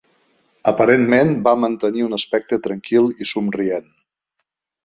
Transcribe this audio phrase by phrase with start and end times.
[0.71, 3.89] Aparentment, va mantenir un aspecte tranquil i somrient.